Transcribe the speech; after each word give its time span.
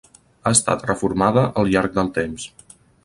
Ha 0.45 0.53
estat 0.57 0.85
reformada 0.87 1.43
al 1.65 1.69
llarg 1.75 1.95
del 1.99 2.11
temps. 2.17 2.49